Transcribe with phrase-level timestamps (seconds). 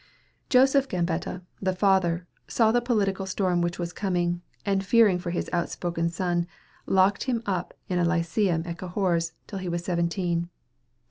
[0.49, 5.47] Joseph Gambetta, the father, saw the political storm which was coming, and fearing for his
[5.53, 6.47] outspoken son,
[6.87, 10.49] locked him up in a lyceum at Cahors, till he was seventeen.